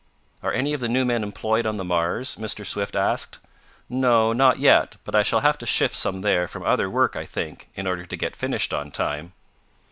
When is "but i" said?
5.03-5.21